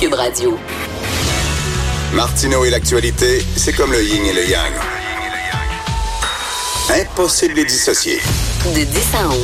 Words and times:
Cube 0.00 0.14
Radio. 0.14 0.58
Martineau 2.14 2.64
et 2.64 2.70
l'actualité, 2.70 3.44
c'est 3.56 3.72
comme 3.72 3.92
le 3.92 4.02
yin 4.02 4.24
et 4.24 4.32
le 4.32 4.48
yang. 4.48 4.72
Impossible 6.90 7.54
de 7.54 7.60
les 7.60 7.64
dissocier. 7.64 8.18
De 8.74 8.84
10 8.84 8.86
à 9.14 9.28
11. 9.28 9.36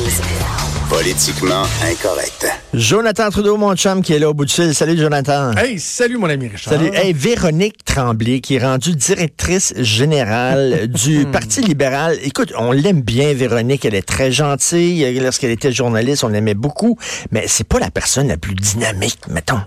Politiquement 0.89 1.63
incorrect. 1.83 2.47
Jonathan 2.73 3.29
Trudeau, 3.29 3.55
mon 3.55 3.75
chum, 3.75 4.01
qui 4.01 4.13
est 4.13 4.19
là 4.19 4.29
au 4.29 4.33
bout 4.33 4.45
de 4.45 4.51
fil. 4.51 4.75
Salut, 4.75 4.97
Jonathan. 4.97 5.51
Hey, 5.55 5.79
salut 5.79 6.17
mon 6.17 6.29
ami 6.29 6.49
Richard. 6.49 6.73
Salut. 6.73 6.91
Hey, 6.93 7.13
Véronique 7.13 7.85
Tremblay, 7.85 8.41
qui 8.41 8.55
est 8.55 8.63
rendue 8.63 8.95
directrice 8.95 9.73
générale 9.77 10.87
du 10.89 11.25
Parti 11.25 11.61
libéral. 11.61 12.17
Écoute, 12.23 12.53
on 12.57 12.71
l'aime 12.71 13.01
bien, 13.01 13.33
Véronique. 13.33 13.85
Elle 13.85 13.95
est 13.95 14.07
très 14.07 14.31
gentille. 14.31 15.19
Lorsqu'elle 15.19 15.51
était 15.51 15.71
journaliste, 15.71 16.23
on 16.23 16.29
l'aimait 16.29 16.55
beaucoup. 16.55 16.97
Mais 17.31 17.45
c'est 17.47 17.67
pas 17.67 17.79
la 17.79 17.89
personne 17.89 18.27
la 18.27 18.37
plus 18.37 18.55
dynamique, 18.55 19.19
mettons. 19.29 19.61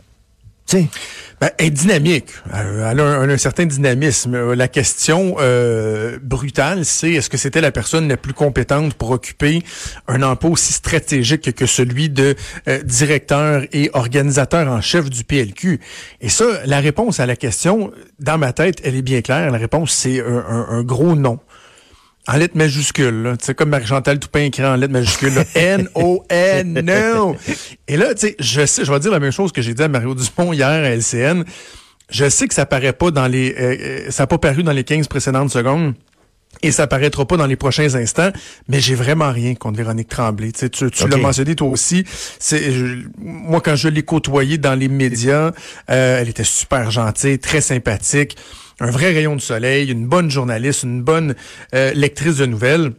Tu 0.66 0.78
sais. 0.78 0.86
Ben, 1.40 1.50
elle 1.58 1.66
est 1.66 1.70
dynamique. 1.70 2.26
Euh, 2.54 2.90
Elle 2.90 3.00
a 3.00 3.04
un, 3.20 3.36
certain 3.36 3.66
dynamisme. 3.66 4.34
Euh, 4.34 4.54
La 4.54 4.68
question 4.68 5.36
euh, 5.40 6.18
brutale, 6.22 6.84
c'est 6.86 7.12
est-ce 7.12 7.28
que 7.28 7.36
c'était 7.36 7.60
la 7.60 7.70
personne 7.72 8.08
la 8.08 8.16
plus 8.16 8.32
compétente 8.32 8.94
pour 8.94 9.10
occuper 9.10 9.62
un 10.08 10.22
emploi 10.22 10.50
aussi 10.52 10.72
stratégique 10.72 11.54
que 11.54 11.66
celui 11.66 12.08
de 12.08 12.34
euh, 12.68 12.82
directeur 12.82 13.62
et 13.72 13.90
organisateur 13.92 14.66
en 14.68 14.80
chef 14.80 15.10
du 15.10 15.24
PLQ? 15.24 15.80
Et 16.22 16.28
ça, 16.30 16.44
la 16.64 16.80
réponse 16.80 17.20
à 17.20 17.26
la 17.26 17.36
question, 17.36 17.92
dans 18.20 18.38
ma 18.38 18.52
tête, 18.54 18.80
elle 18.84 18.94
est 18.96 19.02
bien 19.02 19.20
claire. 19.20 19.50
La 19.50 19.58
réponse, 19.58 19.92
c'est 19.92 20.20
un- 20.20 20.66
un 20.70 20.82
gros 20.82 21.14
non. 21.14 21.40
En 22.26 22.36
lettres 22.38 22.56
majuscules, 22.56 23.22
là. 23.22 23.36
Tu 23.36 23.44
sais, 23.44 23.54
comme 23.54 23.68
Marie-Chantal 23.68 24.18
Toupin 24.18 24.40
écrit 24.40 24.64
en 24.64 24.76
lettres 24.76 24.92
majuscules, 24.92 25.34
là. 25.34 25.44
N-O-N, 25.54 26.80
no! 26.80 27.36
Et 27.86 27.96
là, 27.96 28.14
tu 28.14 28.28
sais, 28.28 28.36
je 28.38 28.64
sais, 28.64 28.84
je 28.84 28.90
vais 28.92 28.98
dire 29.00 29.10
la 29.10 29.20
même 29.20 29.30
chose 29.32 29.52
que 29.52 29.60
j'ai 29.60 29.74
dit 29.74 29.82
à 29.82 29.88
Mario 29.88 30.14
Dupont 30.14 30.52
hier 30.52 30.68
à 30.68 30.88
LCN. 30.90 31.44
Je 32.10 32.28
sais 32.28 32.48
que 32.48 32.54
ça 32.54 32.66
paraît 32.66 32.92
pas 32.92 33.10
dans 33.10 33.26
les, 33.26 33.54
euh, 33.58 33.76
euh, 33.80 34.10
ça 34.10 34.22
n'a 34.22 34.26
pas 34.26 34.38
paru 34.38 34.62
dans 34.62 34.72
les 34.72 34.84
15 34.84 35.08
précédentes 35.08 35.50
secondes. 35.50 35.94
Et 36.62 36.70
ça 36.70 36.86
paraîtra 36.86 37.26
pas 37.26 37.36
dans 37.36 37.46
les 37.46 37.56
prochains 37.56 37.94
instants, 37.96 38.30
mais 38.68 38.80
j'ai 38.80 38.94
vraiment 38.94 39.30
rien 39.32 39.54
contre 39.54 39.76
Véronique 39.76 40.08
Tremblay. 40.08 40.52
Tu, 40.52 40.60
sais, 40.60 40.70
tu, 40.70 40.88
tu 40.90 41.08
l'as 41.08 41.16
mentionné 41.16 41.56
toi 41.56 41.68
aussi. 41.68 42.04
C'est 42.38 42.72
je- 42.72 43.02
moi 43.18 43.60
quand 43.60 43.74
je 43.76 43.88
l'ai 43.88 44.02
côtoyée 44.02 44.56
dans 44.56 44.74
les 44.74 44.88
médias, 44.88 45.50
euh, 45.90 46.20
elle 46.20 46.28
était 46.28 46.44
super 46.44 46.90
gentille, 46.92 47.38
très 47.40 47.60
sympathique, 47.60 48.36
un 48.80 48.90
vrai 48.90 49.12
rayon 49.12 49.36
de 49.36 49.40
soleil, 49.40 49.90
une 49.90 50.06
bonne 50.06 50.30
journaliste, 50.30 50.82
une 50.82 51.02
bonne 51.02 51.34
euh, 51.74 51.92
lectrice 51.94 52.36
de 52.36 52.46
nouvelles. 52.46 52.92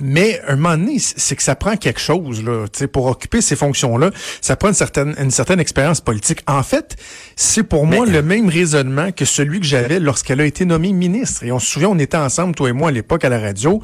Mais 0.00 0.40
un 0.46 0.54
moment 0.54 0.76
donné, 0.76 0.98
c'est 1.00 1.34
que 1.34 1.42
ça 1.42 1.56
prend 1.56 1.76
quelque 1.76 2.00
chose 2.00 2.44
là, 2.44 2.66
tu 2.72 2.78
sais, 2.78 2.86
pour 2.86 3.06
occuper 3.06 3.40
ces 3.40 3.56
fonctions-là. 3.56 4.10
Ça 4.40 4.54
prend 4.54 4.68
une 4.68 4.74
certaine, 4.74 5.16
une 5.18 5.32
certaine 5.32 5.58
expérience 5.58 6.00
politique. 6.00 6.42
En 6.46 6.62
fait, 6.62 6.96
c'est 7.34 7.64
pour 7.64 7.84
moi 7.84 8.06
le 8.06 8.22
même 8.22 8.48
raisonnement 8.48 9.10
que 9.10 9.24
celui 9.24 9.58
que 9.58 9.66
j'avais 9.66 9.98
lorsqu'elle 9.98 10.40
a 10.40 10.44
été 10.44 10.64
nommée 10.64 10.92
ministre. 10.92 11.42
Et 11.42 11.50
on 11.50 11.58
se 11.58 11.66
souvient, 11.66 11.88
on 11.88 11.98
était 11.98 12.16
ensemble, 12.16 12.54
toi 12.54 12.68
et 12.68 12.72
moi, 12.72 12.90
à 12.90 12.92
l'époque 12.92 13.24
à 13.24 13.28
la 13.28 13.40
radio 13.40 13.82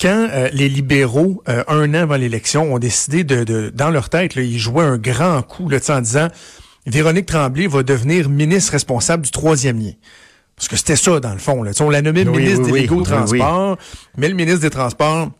quand 0.00 0.28
euh, 0.32 0.48
les 0.52 0.68
libéraux, 0.68 1.44
euh, 1.48 1.62
un 1.68 1.90
an 1.90 2.02
avant 2.02 2.16
l'élection, 2.16 2.74
ont 2.74 2.80
décidé 2.80 3.22
de, 3.22 3.44
de 3.44 3.70
dans 3.72 3.90
leur 3.90 4.08
tête, 4.08 4.34
là, 4.34 4.42
ils 4.42 4.58
jouaient 4.58 4.84
un 4.84 4.98
grand 4.98 5.40
coup 5.42 5.68
là, 5.68 5.78
en 5.90 6.00
disant 6.00 6.26
Véronique 6.86 7.26
Tremblay 7.26 7.68
va 7.68 7.84
devenir 7.84 8.28
ministre 8.28 8.72
responsable 8.72 9.24
du 9.24 9.30
troisième 9.30 9.78
lien. 9.78 9.92
Parce 10.56 10.68
que 10.68 10.76
c'était 10.76 10.96
ça, 10.96 11.18
dans 11.20 11.32
le 11.32 11.38
fond. 11.38 11.62
Là. 11.62 11.72
Tu 11.72 11.78
sais, 11.78 11.84
On 11.84 11.90
la 11.90 12.00
Oui, 12.00 12.12
ministre 12.12 12.60
oui, 12.60 12.66
des 12.66 12.72
oui, 12.72 12.80
légaux 12.82 12.96
oui, 12.98 13.02
transports, 13.04 13.78
mais 14.16 14.28
le 14.28 14.34
ministre 14.34 14.60
des 14.60 14.70
Transports, 14.70 15.30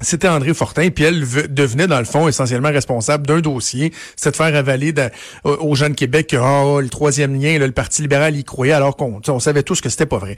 c'était 0.00 0.28
André 0.28 0.54
Fortin, 0.54 0.90
puis 0.90 1.04
elle 1.04 1.24
ve- 1.24 1.46
devenait, 1.48 1.86
dans 1.86 1.98
le 1.98 2.04
fond, 2.04 2.28
essentiellement 2.28 2.68
responsable 2.68 3.26
d'un 3.26 3.40
dossier. 3.40 3.92
C'était 4.14 4.30
de 4.32 4.36
faire 4.36 4.54
avaler 4.54 4.92
de- 4.92 5.10
aux 5.44 5.74
de 5.76 5.88
Québec 5.94 6.28
que 6.28 6.36
oh, 6.36 6.80
le 6.80 6.88
troisième 6.88 7.40
lien, 7.40 7.58
là, 7.58 7.66
le 7.66 7.72
Parti 7.72 8.02
libéral 8.02 8.36
y 8.36 8.44
croyait, 8.44 8.72
alors 8.74 8.96
qu'on 8.96 9.20
on 9.26 9.40
savait 9.40 9.62
tous 9.62 9.80
que 9.80 9.88
c'était 9.88 10.06
pas 10.06 10.18
vrai. 10.18 10.36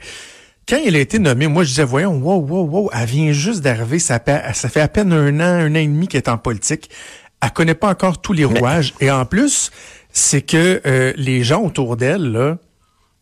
Quand 0.67 0.79
elle 0.85 0.95
a 0.95 0.99
été 0.99 1.19
nommée, 1.19 1.47
moi, 1.47 1.63
je 1.63 1.69
disais, 1.69 1.83
voyons, 1.83 2.13
wow, 2.17 2.39
wow, 2.39 2.65
wow, 2.65 2.89
elle 2.93 3.05
vient 3.07 3.31
juste 3.33 3.61
d'arriver, 3.61 3.99
ça 3.99 4.19
fait 4.19 4.81
à 4.81 4.87
peine 4.87 5.11
un 5.11 5.39
an, 5.39 5.43
un 5.65 5.71
an 5.71 5.75
et 5.75 5.87
demi 5.87 6.07
qu'elle 6.07 6.19
est 6.21 6.29
en 6.29 6.37
politique. 6.37 6.89
Elle 7.43 7.51
connaît 7.51 7.75
pas 7.75 7.89
encore 7.89 8.21
tous 8.21 8.33
les 8.33 8.45
rouages. 8.45 8.93
Et 9.01 9.09
en 9.11 9.25
plus, 9.25 9.71
c'est 10.13 10.41
que 10.43 10.81
euh, 10.85 11.11
les 11.17 11.43
gens 11.43 11.61
autour 11.63 11.97
d'elle, 11.97 12.31
là, 12.31 12.57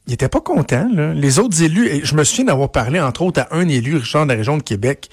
ils 0.09 0.13
étaient 0.13 0.27
pas 0.29 0.41
contents. 0.41 0.89
Là. 0.93 1.13
Les 1.13 1.39
autres 1.39 1.61
élus, 1.63 1.87
et 1.87 2.01
je 2.03 2.15
me 2.15 2.23
souviens 2.23 2.45
d'avoir 2.45 2.69
parlé, 2.71 2.99
entre 2.99 3.21
autres, 3.21 3.39
à 3.41 3.47
un 3.55 3.67
élu, 3.69 3.95
Richard, 3.97 4.25
de 4.25 4.31
la 4.31 4.37
région 4.37 4.57
de 4.57 4.63
Québec, 4.63 5.07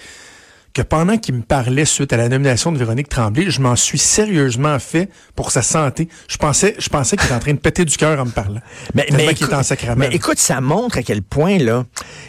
que 0.73 0.83
pendant 0.83 1.17
qu'il 1.17 1.35
me 1.37 1.41
parlait 1.43 1.87
suite 1.87 2.13
à 2.13 2.19
la 2.19 2.29
nomination 2.29 2.71
de 2.71 2.77
Véronique 2.77 3.09
Tremblay, 3.09 3.47
je 3.51 3.63
m'en 3.63 3.77
suis 3.77 3.97
sérieusement 3.99 4.79
fait 4.79 5.09
pour 5.35 5.51
sa 5.51 5.63
santé. 5.63 6.09
Je 6.29 6.37
pensais, 6.37 6.75
je 6.79 6.91
pensais 6.91 7.17
qu'il 7.17 7.25
était 7.25 7.35
en 7.35 7.39
train 7.39 7.55
de 7.55 7.59
péter 7.59 7.87
du 7.87 7.97
cœur 7.97 8.21
en 8.21 8.27
me 8.27 8.31
parlant. 8.31 8.61
Mais, 8.95 9.07
mais, 9.13 9.25
écoute, 9.25 9.43
était 9.47 9.55
en 9.55 9.63
sacrament. 9.63 9.97
mais 9.99 10.15
écoute, 10.15 10.39
ça 10.39 10.61
montre 10.61 10.99
à 10.99 11.03
quel 11.03 11.23
point, 11.23 11.57
là, 11.57 11.87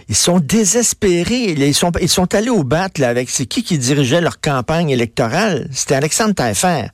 ils 0.07 0.15
sont 0.15 0.39
désespérés. 0.39 1.55
Ils 1.57 1.73
sont, 1.73 1.91
ils 2.01 2.07
sont 2.07 2.33
allés 2.35 2.49
au 2.49 2.63
bat, 2.63 2.87
là, 2.99 3.09
avec, 3.09 3.29
c'est 3.29 3.45
qui 3.47 3.63
qui 3.63 3.77
dirigeait 3.77 4.21
leur 4.21 4.39
campagne 4.39 4.89
électorale? 4.91 5.67
C'était 5.73 5.95
Alexandre 5.95 6.33
Taillefer. 6.33 6.87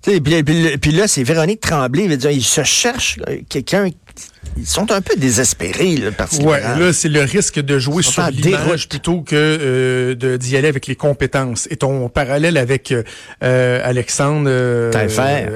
Puis, 0.00 0.20
puis- 0.20 0.78
puis 0.78 0.90
là, 0.92 1.08
c'est 1.08 1.22
Véronique 1.22 1.60
Tremblay. 1.60 2.08
veut 2.08 2.16
dire, 2.16 2.30
Ils 2.30 2.42
se 2.44 2.62
cherchent 2.62 3.18
euh, 3.28 3.38
quelqu'un. 3.48 3.88
Ils 4.56 4.66
sont 4.66 4.92
un 4.92 5.00
peu 5.00 5.16
désespérés, 5.16 5.96
le 5.96 6.12
Parti 6.12 6.36
Ouais, 6.42 6.58
libéral. 6.58 6.80
là, 6.80 6.92
c'est 6.92 7.08
le 7.08 7.22
risque 7.22 7.58
de 7.58 7.78
jouer 7.80 8.04
sur 8.04 8.24
l'image 8.28 8.88
plutôt 8.88 9.20
que 9.22 9.34
euh, 9.34 10.36
d'y 10.38 10.56
aller 10.56 10.68
avec 10.68 10.86
les 10.86 10.94
compétences. 10.94 11.66
Et 11.70 11.76
ton 11.76 12.08
parallèle 12.08 12.56
avec 12.56 12.92
euh, 12.92 13.02
euh, 13.42 13.80
Alexandre 13.82 14.46
euh, 14.48 14.92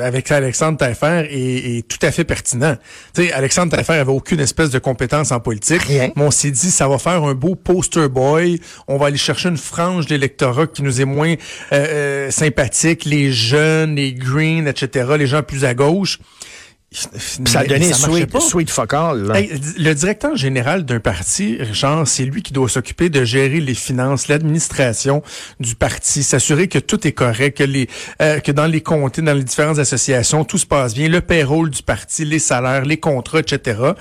avec 0.02 0.32
Alexandre 0.32 0.78
Taillefer 0.78 1.28
est, 1.30 1.78
est 1.78 1.88
tout 1.88 2.04
à 2.04 2.10
fait 2.10 2.24
pertinent. 2.24 2.76
Tu 3.14 3.26
sais, 3.26 3.32
Alexandre 3.32 3.70
Taillefer 3.70 3.92
avait 3.94 4.10
aucune 4.10 4.41
espèce 4.41 4.70
de 4.70 4.80
compétence 4.80 5.30
en 5.30 5.38
politique. 5.38 5.82
Rien. 5.82 6.10
Mais 6.16 6.22
on 6.22 6.32
s'est 6.32 6.50
dit, 6.50 6.70
ça 6.70 6.88
va 6.88 6.98
faire 6.98 7.22
un 7.22 7.34
beau 7.34 7.54
poster 7.54 8.08
boy. 8.08 8.60
On 8.88 8.97
va 8.97 9.06
aller 9.06 9.16
chercher 9.16 9.48
une 9.48 9.58
frange 9.58 10.06
de 10.06 10.10
l'électorat 10.10 10.66
qui 10.66 10.82
nous 10.82 11.00
est 11.00 11.04
moins 11.04 11.34
sympathique, 12.30 13.04
les 13.04 13.32
jeunes, 13.32 13.94
les 13.94 14.12
greens, 14.12 14.66
etc., 14.66 15.10
les 15.16 15.26
gens 15.26 15.42
plus 15.42 15.64
à 15.64 15.74
gauche. 15.74 16.18
Ça 16.91 17.60
a 17.60 17.65
donné 17.66 17.93
sweet, 17.93 18.41
sweet. 18.41 18.72
Hey, 19.34 19.60
le 19.78 19.93
directeur 19.93 20.37
général 20.37 20.87
d'un 20.87 21.00
parti, 21.00 21.59
Richard, 21.60 22.09
c'est 22.09 22.25
lui 22.25 22.43
qui 22.43 22.54
doit 22.54 22.66
s'occuper 22.66 23.10
de 23.10 23.25
gérer 23.25 23.60
les 23.60 23.75
finances, 23.75 24.28
l'administration 24.28 25.22
du 25.60 25.75
parti, 25.75 26.22
s'assurer 26.22 26.66
que 26.66 26.78
tout 26.78 27.06
est 27.06 27.12
correct, 27.12 27.59
que 27.59 27.65
les 27.65 27.91
euh, 28.22 28.41
que 28.41 28.53
dans 28.53 28.66
les 28.66 28.81
comtés, 28.81 29.21
dans 29.21 29.34
les 29.34 29.44
différentes 29.44 29.78
associations, 29.78 30.44
tout 30.44 30.56
se 30.56 30.65
passe 30.65 30.94
bien, 30.94 31.09
le 31.09 31.21
payroll 31.21 31.69
du 31.69 31.82
parti, 31.82 32.25
les 32.25 32.38
salaires, 32.38 32.87
les 32.87 32.97
contrats, 32.97 33.41
etc. 33.41 33.93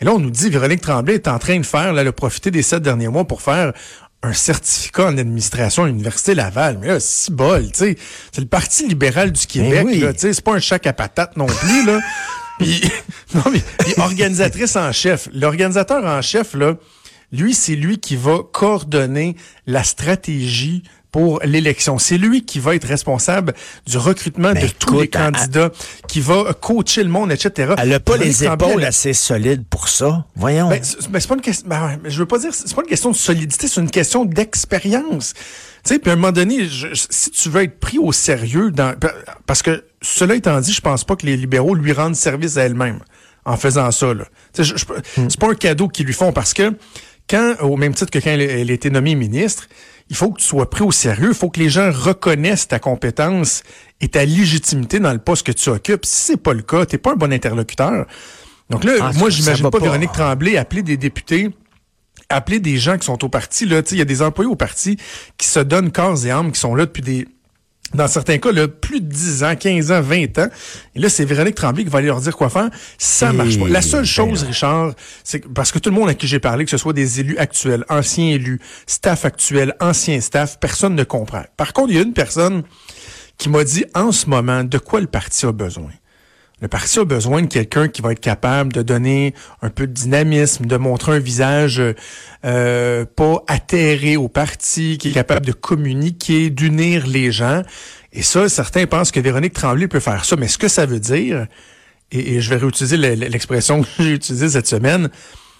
Et 0.00 0.04
là, 0.04 0.12
on 0.12 0.20
nous 0.20 0.30
dit, 0.30 0.48
Véronique 0.48 0.82
Tremblay 0.82 1.14
est 1.14 1.26
en 1.26 1.40
train 1.40 1.58
de 1.58 1.66
faire, 1.66 1.92
là, 1.92 2.04
le 2.04 2.12
profiter 2.12 2.52
des 2.52 2.62
sept 2.62 2.80
derniers 2.80 3.08
mois 3.08 3.24
pour 3.24 3.42
faire 3.42 3.72
un 4.22 4.32
certificat 4.32 5.06
en 5.06 5.18
administration 5.18 5.84
à 5.84 5.86
l'Université 5.86 6.34
Laval. 6.34 6.78
Mais 6.80 6.88
là, 6.88 7.00
si 7.00 7.30
bol, 7.30 7.70
tu 7.70 7.78
sais. 7.78 7.96
C'est 8.32 8.40
le 8.40 8.46
Parti 8.46 8.88
libéral 8.88 9.32
du 9.32 9.46
Québec, 9.46 9.84
oui. 9.86 10.00
là, 10.00 10.12
tu 10.12 10.20
sais. 10.20 10.32
C'est 10.32 10.44
pas 10.44 10.54
un 10.54 10.60
chac 10.60 10.86
à 10.86 10.92
patate 10.92 11.36
non 11.36 11.46
plus, 11.46 11.86
là. 11.86 12.00
Puis, 12.58 12.80
non, 13.34 13.42
mais, 13.52 13.60
puis 13.78 13.92
organisatrice 13.98 14.76
en 14.76 14.90
chef. 14.90 15.28
L'organisateur 15.30 16.02
en 16.06 16.22
chef, 16.22 16.54
là, 16.54 16.76
lui, 17.30 17.52
c'est 17.52 17.76
lui 17.76 17.98
qui 17.98 18.16
va 18.16 18.38
coordonner 18.50 19.36
la 19.66 19.84
stratégie 19.84 20.82
pour 21.16 21.40
l'élection. 21.44 21.96
C'est 21.98 22.18
lui 22.18 22.44
qui 22.44 22.58
va 22.58 22.74
être 22.74 22.86
responsable 22.86 23.54
du 23.86 23.96
recrutement 23.96 24.52
Ben, 24.52 24.64
de 24.66 24.68
tous 24.68 24.98
les 24.98 25.04
écoute, 25.04 25.12
candidats, 25.18 25.70
qui 26.08 26.20
va 26.20 26.52
coacher 26.60 27.02
le 27.02 27.08
monde, 27.08 27.32
etc. 27.32 27.72
Elle 27.78 27.88
n'a 27.88 28.00
pas 28.00 28.18
les 28.18 28.44
épaules 28.44 28.82
elle- 28.82 28.84
assez 28.84 29.14
solides 29.14 29.64
pour 29.70 29.88
ça. 29.88 30.26
Voyons. 30.34 30.68
ben, 30.68 30.78
c'est 30.82 31.10
ben, 31.10 31.18
c'est 31.18 31.28
pas 31.28 31.34
une 31.36 31.40
question. 31.40 31.66
Ben, 31.70 31.98
mais 32.04 32.10
je 32.10 32.18
veux 32.18 32.26
pas 32.26 32.38
dire. 32.38 32.52
C'est 32.52 32.74
pas 32.74 32.82
une 32.82 32.88
question 32.88 33.10
de 33.12 33.16
solidité, 33.16 33.66
c'est 33.66 33.80
une 33.80 33.90
question 33.90 34.26
d'expérience. 34.26 35.32
Tu 35.84 35.94
sais, 35.94 35.98
puis 35.98 36.10
à 36.10 36.12
un 36.12 36.16
moment 36.16 36.32
donné, 36.32 36.66
je- 36.66 36.88
si 36.92 37.30
tu 37.30 37.48
veux 37.48 37.62
être 37.62 37.80
pris 37.80 37.98
au 37.98 38.12
sérieux, 38.12 38.70
dans, 38.70 38.94
parce 39.46 39.62
que 39.62 39.84
cela 40.02 40.34
étant 40.34 40.60
dit, 40.60 40.74
je 40.74 40.82
pense 40.82 41.04
pas 41.04 41.16
que 41.16 41.24
les 41.24 41.38
libéraux 41.38 41.74
lui 41.74 41.92
rendent 41.92 42.14
service 42.14 42.58
à 42.58 42.64
elle-même 42.64 42.98
en 43.46 43.56
faisant 43.56 43.90
ça. 43.90 44.12
Tu 44.52 44.64
sais, 44.66 44.74
Hmm. 45.16 45.28
C'est 45.30 45.40
pas 45.40 45.48
un 45.48 45.54
cadeau 45.54 45.88
qu'ils 45.88 46.04
lui 46.04 46.12
font 46.12 46.32
parce 46.32 46.52
que 46.52 46.74
quand, 47.30 47.54
au 47.62 47.78
même 47.78 47.94
titre 47.94 48.10
que 48.10 48.18
quand 48.18 48.28
elle, 48.30 48.42
elle 48.42 48.70
a 48.70 48.74
été 48.74 48.90
nommée 48.90 49.14
ministre, 49.14 49.66
il 50.08 50.16
faut 50.16 50.30
que 50.30 50.40
tu 50.40 50.46
sois 50.46 50.70
pris 50.70 50.82
au 50.82 50.92
sérieux, 50.92 51.28
il 51.30 51.34
faut 51.34 51.50
que 51.50 51.60
les 51.60 51.68
gens 51.68 51.90
reconnaissent 51.90 52.68
ta 52.68 52.78
compétence 52.78 53.62
et 54.00 54.08
ta 54.08 54.24
légitimité 54.24 55.00
dans 55.00 55.12
le 55.12 55.18
poste 55.18 55.46
que 55.46 55.52
tu 55.52 55.68
occupes. 55.68 56.04
Si 56.04 56.32
c'est 56.32 56.36
pas 56.36 56.52
le 56.52 56.62
cas, 56.62 56.86
t'es 56.86 56.98
pas 56.98 57.12
un 57.12 57.16
bon 57.16 57.32
interlocuteur. 57.32 58.06
Donc 58.70 58.84
là, 58.84 58.92
Ah, 59.00 59.12
moi, 59.14 59.30
j'imagine 59.30 59.64
pas, 59.64 59.70
pas. 59.70 59.78
Véronique 59.78 60.12
Tremblay 60.12 60.56
appeler 60.56 60.82
des 60.82 60.96
députés 60.96 61.50
appeler 62.28 62.58
des 62.58 62.76
gens 62.78 62.98
qui 62.98 63.06
sont 63.06 63.24
au 63.24 63.28
parti 63.28 63.66
là, 63.66 63.82
tu 63.82 63.90
sais, 63.90 63.94
il 63.94 63.98
y 63.98 64.02
a 64.02 64.06
des 64.06 64.22
employés 64.22 64.50
au 64.50 64.56
parti 64.56 64.96
qui 65.38 65.46
se 65.46 65.60
donnent 65.60 65.92
corps 65.92 66.26
et 66.26 66.30
âme, 66.30 66.50
qui 66.50 66.58
sont 66.58 66.74
là 66.74 66.86
depuis 66.86 67.02
des 67.02 67.28
dans 67.94 68.08
certains 68.08 68.38
cas, 68.38 68.52
là, 68.52 68.68
plus 68.68 69.00
de 69.00 69.06
10 69.06 69.44
ans, 69.44 69.54
15 69.56 69.92
ans, 69.92 70.00
20 70.00 70.38
ans. 70.38 70.48
Et 70.94 70.98
là, 70.98 71.08
c'est 71.08 71.24
Véronique 71.24 71.54
Tremblay 71.54 71.84
qui 71.84 71.90
va 71.90 71.98
aller 71.98 72.08
leur 72.08 72.20
dire 72.20 72.36
quoi 72.36 72.50
faire. 72.50 72.68
Ça 72.98 73.30
Et 73.30 73.32
marche 73.32 73.58
pas. 73.58 73.68
La 73.68 73.82
seule 73.82 74.00
ben 74.00 74.06
chose. 74.06 74.42
Richard, 74.42 74.94
c'est 75.24 75.40
que, 75.40 75.48
parce 75.48 75.72
que 75.72 75.78
tout 75.78 75.90
le 75.90 75.96
monde 75.96 76.08
à 76.08 76.14
qui 76.14 76.26
j'ai 76.26 76.40
parlé, 76.40 76.64
que 76.64 76.70
ce 76.70 76.78
soit 76.78 76.92
des 76.92 77.20
élus 77.20 77.38
actuels, 77.38 77.84
anciens 77.88 78.30
élus, 78.30 78.60
staff 78.86 79.24
actuel, 79.24 79.74
ancien 79.80 80.20
staff, 80.20 80.58
personne 80.58 80.94
ne 80.94 81.04
comprend. 81.04 81.44
Par 81.56 81.72
contre, 81.72 81.90
il 81.90 81.96
y 81.96 81.98
a 81.98 82.02
une 82.02 82.12
personne 82.12 82.62
qui 83.38 83.48
m'a 83.48 83.64
dit 83.64 83.84
en 83.94 84.12
ce 84.12 84.28
moment 84.28 84.64
de 84.64 84.78
quoi 84.78 85.00
le 85.00 85.06
parti 85.06 85.46
a 85.46 85.52
besoin. 85.52 85.90
Le 86.62 86.68
parti 86.68 86.98
a 86.98 87.04
besoin 87.04 87.42
de 87.42 87.48
quelqu'un 87.48 87.88
qui 87.88 88.00
va 88.00 88.12
être 88.12 88.20
capable 88.20 88.72
de 88.72 88.80
donner 88.80 89.34
un 89.60 89.68
peu 89.68 89.86
de 89.86 89.92
dynamisme, 89.92 90.64
de 90.64 90.76
montrer 90.78 91.12
un 91.12 91.18
visage 91.18 91.82
euh, 92.46 93.04
pas 93.04 93.44
atterré 93.46 94.16
au 94.16 94.28
parti, 94.28 94.96
qui 94.96 95.10
est 95.10 95.12
capable 95.12 95.44
de 95.44 95.52
communiquer, 95.52 96.48
d'unir 96.48 97.06
les 97.06 97.30
gens. 97.30 97.62
Et 98.14 98.22
ça, 98.22 98.48
certains 98.48 98.86
pensent 98.86 99.10
que 99.10 99.20
Véronique 99.20 99.52
Tremblay 99.52 99.86
peut 99.86 100.00
faire 100.00 100.24
ça. 100.24 100.36
Mais 100.36 100.48
ce 100.48 100.56
que 100.56 100.68
ça 100.68 100.86
veut 100.86 100.98
dire, 100.98 101.46
et, 102.10 102.36
et 102.36 102.40
je 102.40 102.48
vais 102.48 102.56
réutiliser 102.56 102.96
l'expression 102.96 103.82
que 103.82 103.88
j'ai 103.98 104.12
utilisée 104.12 104.48
cette 104.48 104.66
semaine, 104.66 105.10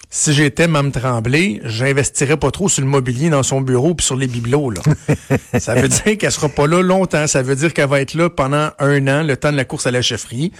si 0.09 0.33
j'étais 0.33 0.67
Mme 0.67 0.91
Tremblay, 0.91 1.59
j'investirais 1.65 2.37
pas 2.37 2.51
trop 2.51 2.69
sur 2.69 2.81
le 2.81 2.87
mobilier 2.87 3.29
dans 3.29 3.43
son 3.43 3.61
bureau 3.61 3.93
puis 3.93 4.05
sur 4.05 4.15
les 4.15 4.27
bibelots. 4.27 4.71
Là. 4.71 4.81
ça 5.59 5.75
veut 5.75 5.89
dire 5.89 6.17
qu'elle 6.17 6.31
sera 6.31 6.49
pas 6.49 6.65
là 6.67 6.81
longtemps. 6.81 7.27
Ça 7.27 7.41
veut 7.41 7.55
dire 7.55 7.73
qu'elle 7.73 7.89
va 7.89 7.99
être 8.01 8.13
là 8.13 8.29
pendant 8.29 8.69
un 8.79 9.07
an, 9.07 9.23
le 9.23 9.35
temps 9.35 9.51
de 9.51 9.57
la 9.57 9.65
course 9.65 9.85
à 9.87 9.91
la 9.91 10.01
chefferie. 10.01 10.51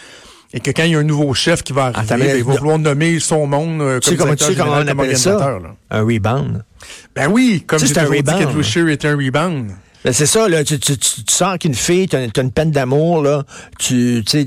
Et 0.53 0.59
que 0.61 0.71
quand 0.71 0.83
il 0.83 0.91
y 0.91 0.95
a 0.95 0.99
un 0.99 1.03
nouveau 1.03 1.33
chef 1.33 1.61
qui 1.61 1.73
va 1.73 1.85
arriver, 1.85 1.99
Attends, 1.99 2.17
mais- 2.17 2.27
ben, 2.27 2.37
il 2.37 2.43
va 2.43 2.55
vouloir 2.55 2.79
nommer 2.79 3.19
son 3.19 3.47
monde 3.47 3.81
euh, 3.81 3.99
Tu 3.99 4.11
sais 4.11 4.15
comme 4.15 4.33
tu 4.35 4.45
sais 4.45 4.53
directeur 4.53 4.65
général, 4.85 4.85
ça? 4.85 4.91
organisateur. 4.91 5.59
là. 5.59 5.75
Un 5.91 6.01
rebound. 6.03 6.63
Ben 7.15 7.27
oui, 7.29 7.63
comme 7.67 7.79
j'ai 7.79 7.97
un 7.97 8.05
toujours 8.05 8.23
dit 8.23 8.57
Wisher 8.57 8.91
est 8.91 9.03
un 9.05 9.17
rebound. 9.17 9.71
Ben, 10.07 10.13
c'est 10.13 10.25
ça, 10.25 10.47
là, 10.47 10.63
tu, 10.63 10.79
tu, 10.79 10.97
tu, 10.97 11.23
tu 11.25 11.33
sors 11.33 11.49
avec 11.49 11.65
une 11.65 11.73
fille, 11.73 12.07
tu 12.07 12.15
as, 12.15 12.41
une 12.41 12.51
peine 12.53 12.71
d'amour, 12.71 13.21
là, 13.21 13.43
tu, 13.77 14.23
sais, 14.25 14.45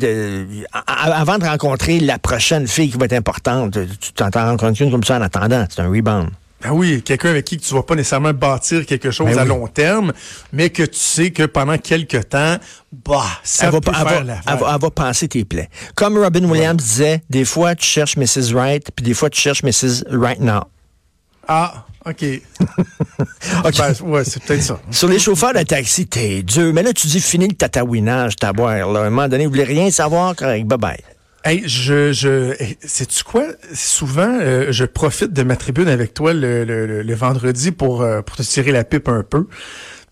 avant 0.87 1.37
de 1.37 1.45
rencontrer 1.45 2.01
la 2.01 2.19
prochaine 2.19 2.67
fille 2.67 2.91
qui 2.91 2.97
va 2.97 3.05
être 3.05 3.13
importante, 3.13 3.77
tu 4.01 4.13
t'en 4.15 4.31
rencontres 4.31 4.81
une 4.81 4.91
comme 4.91 5.05
ça 5.05 5.19
en 5.19 5.21
attendant, 5.21 5.67
c'est 5.69 5.83
un 5.83 5.91
rebound. 5.91 6.31
Ben 6.63 6.71
oui, 6.71 7.03
quelqu'un 7.03 7.29
avec 7.29 7.45
qui 7.45 7.59
tu 7.59 7.75
vas 7.75 7.83
pas 7.83 7.95
nécessairement 7.95 8.33
bâtir 8.33 8.87
quelque 8.87 9.11
chose 9.11 9.27
Ben 9.27 9.39
à 9.39 9.43
oui. 9.43 9.49
long 9.49 9.67
terme, 9.67 10.15
mais 10.51 10.71
que 10.71 10.85
tu 10.85 10.99
sais 10.99 11.31
que 11.31 11.43
pendant 11.43 11.77
quelques 11.77 12.31
temps, 12.31 12.57
bah, 13.05 13.25
ça 13.43 13.67
elle, 13.67 13.73
va, 13.73 13.81
peut 13.83 13.93
elle, 13.95 14.09
faire 14.09 14.19
va, 14.21 14.25
l'affaire. 14.25 14.43
elle 14.55 14.59
va- 14.61 14.73
elle 14.75 14.81
va 14.81 14.91
penser 14.91 15.29
tes 15.29 15.45
plaies. 15.45 15.69
Comme 15.95 16.17
Robin 16.17 16.45
Williams 16.45 16.83
disait, 16.83 17.23
des 17.29 17.45
fois 17.45 17.75
tu 17.75 17.85
cherches 17.85 18.17
Mrs. 18.17 18.55
Right, 18.55 18.91
puis 18.97 19.05
des 19.05 19.13
fois 19.13 19.29
tu 19.29 19.39
cherches 19.39 19.63
Mrs. 19.63 20.05
Right 20.11 20.41
Now. 20.41 20.63
Ah, 21.47 21.85
OK. 22.11 22.25
OK. 23.65 23.77
Ben, 23.79 23.95
ouais, 24.05 24.25
c'est 24.25 24.43
peut-être 24.43 24.63
ça. 24.63 24.81
Sur 24.91 25.09
les 25.09 25.19
chauffeurs 25.19 25.53
de 25.55 25.63
taxi, 25.63 26.07
t'es 26.07 26.43
dur. 26.43 26.73
Mais 26.75 26.83
là, 26.83 26.93
tu 26.93 27.07
dis 27.07 27.21
fini 27.21 27.49
le 27.49 27.55
tatouinage, 27.55 28.37
ta 28.37 28.53
boire. 28.53 28.91
Là. 28.93 29.01
À 29.01 29.05
un 29.05 29.11
moment 29.11 29.29
donné, 29.29 29.45
vous 29.47 29.51
voulez 29.53 29.65
rien 29.65 29.91
savoir, 29.91 30.35
correct, 30.37 30.67
bye-bye. 30.67 30.99
Hey, 31.43 31.63
je, 31.67 32.13
je, 32.13 32.55
sais-tu 32.85 33.25
quoi? 33.25 33.45
Souvent, 33.73 34.39
euh, 34.43 34.67
je 34.73 34.85
profite 34.85 35.33
de 35.33 35.43
ma 35.43 35.57
tribune 35.57 35.89
avec 35.89 36.13
toi 36.13 36.35
le, 36.35 36.65
le, 36.65 36.87
le- 36.87 37.03
le 37.03 37.15
vendredi 37.15 37.71
pour, 37.71 38.03
euh, 38.03 38.21
pour 38.21 38.37
te 38.37 38.43
tirer 38.43 38.73
la 38.73 38.85
pipe 38.85 39.09
un 39.09 39.23
peu. 39.23 39.47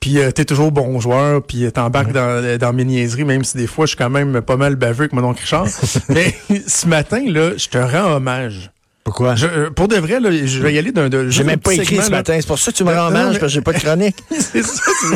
Puis 0.01 0.21
euh, 0.21 0.31
t'es 0.31 0.47
toujours 0.47 0.73
bon 0.73 1.01
joueur, 1.01 1.43
puis 1.43 1.71
t'embarques 1.71 2.13
dans, 2.13 2.57
dans 2.59 2.73
mes 2.73 2.85
niaiseries, 2.85 3.25
même 3.25 3.45
si 3.45 3.59
des 3.59 3.67
fois 3.67 3.85
je 3.85 3.89
suis 3.91 3.97
quand 3.99 4.09
même 4.09 4.41
pas 4.41 4.57
mal 4.57 4.77
baveux 4.77 5.03
avec 5.03 5.13
mon 5.13 5.25
oncle 5.25 5.41
Richard. 5.43 5.67
Mais 6.09 6.35
ce 6.67 6.87
matin, 6.87 7.23
là, 7.27 7.51
je 7.59 7.69
te 7.69 7.77
rends 7.79 8.15
hommage. 8.17 8.71
Pourquoi? 9.09 9.37
Je, 9.37 9.47
euh, 9.47 9.71
pour 9.71 9.89
de 9.89 9.97
vrai, 9.97 10.21
là, 10.21 10.29
je 10.31 10.59
vais 10.61 10.75
y 10.75 10.79
aller 10.79 10.93
d'un... 10.93 11.09
J'ai 11.31 11.43
même 11.43 11.59
pas 11.61 11.73
écrit 11.73 11.87
segment, 11.87 12.03
ce 12.05 12.11
là. 12.11 12.17
matin. 12.19 12.37
C'est 12.39 12.47
pour 12.47 12.59
ça 12.59 12.71
que 12.73 12.77
tu 12.77 12.85
me 12.85 12.93
rends 12.93 13.07
hommage, 13.07 13.33
mais- 13.35 13.39
parce 13.39 13.41
que 13.41 13.49
j'ai 13.49 13.63
pas 13.63 13.73
de 13.73 13.79
chronique. 13.79 14.17
c'est 14.31 14.63
ça, 14.63 14.73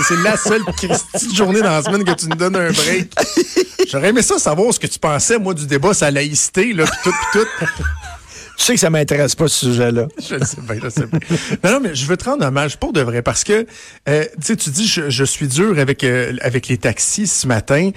c'est- 0.08 0.22
la 0.24 0.34
seule 0.38 0.62
petite 0.64 1.34
journée 1.36 1.60
dans 1.60 1.72
la 1.72 1.82
semaine 1.82 2.02
que 2.02 2.12
tu 2.12 2.26
nous 2.26 2.36
donnes 2.36 2.56
un 2.56 2.70
break. 2.72 3.12
J'aurais 3.90 4.08
aimé 4.08 4.22
ça 4.22 4.38
savoir 4.38 4.72
ce 4.72 4.80
que 4.80 4.86
tu 4.86 4.98
pensais, 4.98 5.38
moi, 5.38 5.52
du 5.52 5.66
débat 5.66 5.92
sur 5.92 6.06
la 6.06 6.12
laïcité, 6.12 6.72
là, 6.72 6.84
pis 6.84 6.90
tout, 7.04 7.10
pis 7.10 7.38
tout. 7.38 7.64
Tu 8.56 8.64
sais 8.64 8.74
que 8.74 8.80
ça 8.80 8.88
m'intéresse 8.88 9.34
pas, 9.34 9.46
ce 9.48 9.66
sujet-là. 9.66 10.06
Je 10.26 10.36
le 10.36 10.44
sais 10.46 10.56
bien, 10.62 10.76
je 10.78 10.84
le 10.84 10.90
sais 10.90 11.06
bien. 11.06 11.18
Non, 11.64 11.70
non, 11.72 11.80
mais 11.82 11.94
je 11.94 12.06
veux 12.06 12.16
te 12.16 12.24
rendre 12.24 12.46
hommage 12.46 12.78
pour 12.78 12.92
de 12.94 13.00
vrai 13.02 13.20
parce 13.20 13.44
que, 13.44 13.66
euh, 14.08 14.24
tu 14.24 14.46
sais, 14.46 14.56
tu 14.56 14.70
dis, 14.70 14.86
je, 14.86 15.10
je 15.10 15.24
suis 15.24 15.48
dur 15.48 15.78
avec 15.78 16.02
euh, 16.04 16.34
avec 16.42 16.68
les 16.68 16.78
taxis 16.78 17.26
ce 17.26 17.46
matin. 17.46 17.90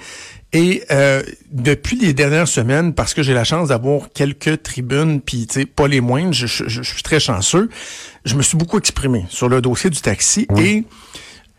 Et 0.52 0.84
euh, 0.90 1.22
depuis 1.50 1.96
les 1.96 2.14
dernières 2.14 2.48
semaines, 2.48 2.94
parce 2.94 3.14
que 3.14 3.22
j'ai 3.22 3.34
la 3.34 3.44
chance 3.44 3.68
d'avoir 3.68 4.08
quelques 4.14 4.62
tribunes, 4.62 5.20
puis 5.20 5.46
tu 5.46 5.60
sais, 5.60 5.66
pas 5.66 5.88
les 5.88 6.00
moindres, 6.00 6.32
je, 6.32 6.46
je- 6.46 6.68
je 6.68 6.82
suis 6.82 7.02
très 7.02 7.20
chanceux, 7.20 7.68
je 8.24 8.34
me 8.36 8.42
suis 8.42 8.56
beaucoup 8.56 8.78
exprimé 8.78 9.26
sur 9.28 9.48
le 9.48 9.60
dossier 9.60 9.90
du 9.90 10.00
taxi 10.00 10.46
et 10.58 10.84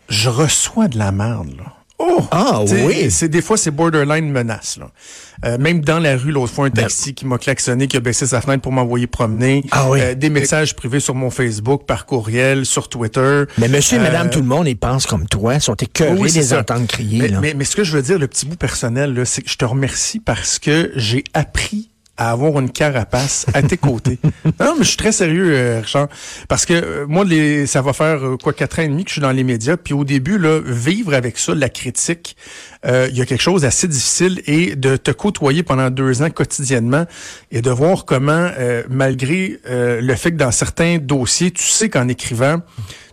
je 0.10 0.30
reçois 0.30 0.88
de 0.88 0.98
la 0.98 1.12
merde, 1.12 1.56
là. 1.58 1.74
Oh! 2.08 2.24
Ah, 2.32 2.62
oui. 2.86 3.12
C'est 3.12 3.28
des 3.30 3.42
fois 3.42 3.58
c'est 3.58 3.72
borderline 3.72 4.32
menace 4.32 4.78
là. 4.80 4.90
Euh, 5.46 5.58
même 5.60 5.82
dans 5.82 6.00
la 6.00 6.18
rue 6.18 6.32
l'autre 6.32 6.54
fois 6.54 6.66
un 6.66 6.70
taxi 6.70 7.14
qui 7.14 7.26
m'a 7.26 7.38
klaxonné, 7.38 7.88
qui 7.88 7.98
a 7.98 8.00
baissé 8.00 8.26
sa 8.26 8.42
fenêtre 8.42 8.62
pour 8.62 8.72
m'envoyer 8.72 9.08
promener. 9.08 9.62
Ben 9.62 9.70
Ah 9.72 9.90
oui. 9.90 10.00
Euh, 10.02 10.16
des 10.16 10.30
messages 10.30 10.76
privés 10.76 11.00
sur 11.00 11.14
mon 11.16 11.30
Facebook, 11.30 11.86
par 11.86 12.06
courriel, 12.06 12.66
sur 12.66 12.90
Twitter. 12.90 13.44
Mais 13.58 13.68
monsieur 13.68 13.98
et 13.98 14.00
Euh, 14.00 14.04
madame, 14.04 14.30
tout 14.30 14.40
le 14.40 14.48
monde, 14.48 14.68
ils 14.68 14.78
pensent 14.78 15.06
comme 15.06 15.28
toi, 15.28 15.56
ils 15.56 15.62
sont 15.62 15.76
écœurés 15.76 16.18
oui, 16.18 16.32
les 16.32 16.54
entendre 16.54 16.88
crier. 16.88 17.22
Mais, 17.22 17.28
là. 17.28 17.40
mais, 17.40 17.54
mais 17.54 17.66
ce 17.66 17.76
que 17.76 17.84
je 17.84 17.92
veux 17.92 18.02
dire, 18.02 18.18
le 18.18 18.28
petit 18.28 18.46
bout 18.46 18.56
personnel, 18.56 19.14
là, 19.14 19.26
c'est 19.26 19.42
que 19.42 19.50
je 19.50 19.58
te 19.58 19.66
remercie 19.66 20.20
parce 20.20 20.58
que 20.60 20.92
j'ai 20.96 21.24
appris 21.34 21.90
à 22.18 22.32
avoir 22.32 22.60
une 22.60 22.72
carapace 22.72 23.46
à 23.54 23.62
tes 23.62 23.78
côtés. 23.78 24.20
Non, 24.60 24.74
mais 24.78 24.84
je 24.84 24.90
suis 24.90 24.98
très 24.98 25.12
sérieux, 25.12 25.52
euh, 25.54 25.82
Richard. 25.82 26.08
Parce 26.48 26.66
que 26.66 26.74
euh, 26.74 27.06
moi, 27.08 27.24
les, 27.26 27.68
ça 27.68 27.82
va 27.82 27.94
faire 27.94 28.26
euh, 28.26 28.38
quoi 28.38 28.54
quatre 28.54 28.80
ans 28.80 28.84
et 28.84 28.88
demi 28.88 29.04
que 29.04 29.10
je 29.10 29.14
suis 29.14 29.22
dans 29.22 29.32
les 29.32 29.44
médias. 29.44 29.78
Puis 29.78 29.94
au 29.94 30.04
début, 30.04 30.38
là, 30.38 30.60
vivre 30.64 31.14
avec 31.14 31.38
ça, 31.38 31.54
la 31.54 31.70
critique, 31.70 32.36
euh, 32.86 33.08
il 33.10 33.18
y 33.18 33.22
a 33.22 33.26
quelque 33.26 33.42
chose 33.42 33.64
d'assez 33.64 33.88
difficile 33.88 34.42
et 34.46 34.76
de 34.76 34.96
te 34.98 35.12
côtoyer 35.12 35.64
pendant 35.64 35.90
deux 35.90 36.22
ans 36.22 36.30
quotidiennement 36.30 37.06
et 37.52 37.62
de 37.62 37.72
voir 37.72 38.06
comment, 38.06 38.50
euh, 38.58 38.84
malgré 38.90 39.60
euh, 39.70 40.00
le 40.02 40.16
fait 40.16 40.32
que 40.32 40.38
dans 40.38 40.52
certains 40.52 40.98
dossiers, 40.98 41.52
tu 41.52 41.64
sais 41.64 41.90
qu'en 41.90 42.08
écrivant, 42.08 42.62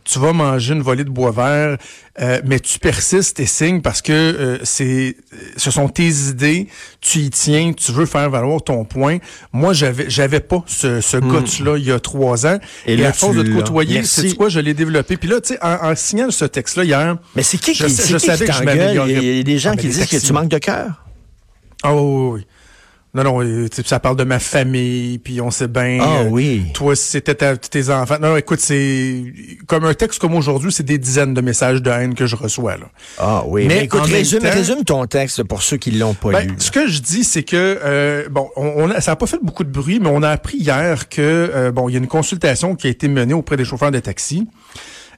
tu 0.04 0.18
vas 0.18 0.32
manger 0.32 0.74
une 0.74 0.82
volée 0.82 1.04
de 1.04 1.10
bois 1.10 1.30
vert, 1.32 1.78
euh, 2.20 2.40
mais 2.44 2.60
tu 2.60 2.78
persistes 2.78 3.40
et 3.40 3.46
signes 3.46 3.80
parce 3.80 4.02
que 4.02 4.12
euh, 4.12 4.58
c'est, 4.62 5.16
ce 5.56 5.70
sont 5.70 5.88
tes 5.88 6.08
idées, 6.08 6.68
tu 7.00 7.20
y 7.20 7.30
tiens, 7.30 7.72
tu 7.72 7.90
veux 7.92 8.06
faire 8.06 8.28
valoir 8.30 8.62
ton 8.62 8.84
point. 8.84 9.18
Moi, 9.52 9.72
j'avais, 9.72 10.08
j'avais 10.08 10.40
pas 10.40 10.62
ce, 10.66 11.00
ce 11.00 11.16
guts-là 11.16 11.78
il 11.78 11.84
y 11.84 11.90
a 11.92 11.98
trois 12.00 12.46
ans. 12.46 12.58
Et 12.86 12.92
Et, 12.92 12.96
là, 12.96 13.08
à 13.08 13.12
force 13.12 13.34
de 13.36 13.42
te 13.42 13.50
côtoyer, 13.50 14.04
c'est 14.04 14.34
quoi, 14.36 14.48
je 14.48 14.60
l'ai 14.60 14.74
développé. 14.74 15.16
Puis 15.16 15.28
là, 15.28 15.40
tu 15.40 15.54
sais, 15.54 15.58
en, 15.62 15.90
en 15.90 15.96
signant 15.96 16.30
ce 16.30 16.44
texte-là 16.44 16.84
hier, 16.84 17.16
Mais 17.34 17.42
c'est 17.42 17.58
qui 17.58 17.74
je 17.74 17.86
qui, 17.86 17.90
c'est 17.92 18.08
je 18.08 18.16
qui 18.18 18.26
savais 18.26 18.44
qui 18.44 18.50
que 18.50 18.56
je. 18.58 18.62
Il 19.10 19.36
y 19.36 19.40
a 19.40 19.42
des 19.42 19.58
gens 19.58 19.70
Ah, 19.72 19.76
mais 19.76 19.82
qui 19.82 19.88
disent 19.88 20.06
que 20.06 20.24
tu 20.26 20.32
manques 20.32 20.48
de 20.50 20.58
cœur. 20.58 21.04
oh 21.84 22.30
oui, 22.34 22.40
oui. 22.40 22.46
Non, 23.14 23.22
non, 23.22 23.66
ça 23.84 24.00
parle 24.00 24.16
de 24.16 24.24
ma 24.24 24.40
famille, 24.40 25.18
puis 25.18 25.40
on 25.40 25.50
sait 25.52 25.68
bien. 25.68 25.98
Ah 26.00 26.20
euh, 26.22 26.28
oui. 26.30 26.64
Toi, 26.74 26.96
c'était 26.96 27.36
ta- 27.36 27.56
tes 27.56 27.88
enfants. 27.90 28.16
Non, 28.20 28.36
écoute, 28.36 28.58
c'est 28.60 29.22
comme 29.68 29.84
un 29.84 29.94
texte 29.94 30.20
comme 30.20 30.34
aujourd'hui, 30.34 30.72
c'est 30.72 30.82
des 30.82 30.98
dizaines 30.98 31.32
de 31.32 31.40
messages 31.40 31.80
de 31.80 31.90
haine 31.90 32.14
que 32.14 32.26
je 32.26 32.34
reçois. 32.34 32.76
Là. 32.76 32.86
Ah 33.18 33.44
oui. 33.46 33.66
Mais 33.68 33.76
Mais, 33.76 33.84
écoute, 33.84 34.00
résume, 34.02 34.40
temps- 34.40 34.50
résume 34.50 34.82
ton 34.84 35.06
texte 35.06 35.44
pour 35.44 35.62
ceux 35.62 35.76
qui 35.76 35.92
l'ont 35.92 36.14
pas 36.14 36.30
Ben, 36.32 36.48
lu. 36.48 36.54
ce 36.58 36.72
que 36.72 36.88
je 36.88 37.00
dis, 37.00 37.22
c'est 37.22 37.44
que 37.44 37.78
euh, 37.84 38.28
bon, 38.28 38.48
on, 38.56 38.66
on 38.76 38.90
a, 38.90 39.00
ça 39.00 39.12
n'a 39.12 39.16
pas 39.16 39.26
fait 39.26 39.38
beaucoup 39.40 39.62
de 39.64 39.70
bruit, 39.70 40.00
mais 40.00 40.10
on 40.12 40.22
a 40.24 40.30
appris 40.30 40.58
hier 40.58 41.08
que 41.08 41.20
euh, 41.22 41.70
bon, 41.70 41.88
il 41.88 41.92
y 41.92 41.94
a 41.94 41.98
une 41.98 42.08
consultation 42.08 42.74
qui 42.74 42.88
a 42.88 42.90
été 42.90 43.06
menée 43.06 43.34
auprès 43.34 43.56
des 43.56 43.64
chauffeurs 43.64 43.92
de 43.92 44.00
taxi. 44.00 44.48